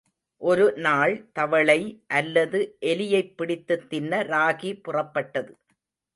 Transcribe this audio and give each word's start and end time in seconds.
ஒரு 0.41 0.73
நாள் 0.77 1.29
தவளை 1.31 1.77
அல்லது 2.07 2.77
எலியைப் 2.81 3.37
பிடித்துத் 3.37 3.89
தின்ன 3.89 4.23
ராகி 4.23 4.73
புறப்பட்டது. 4.81 5.53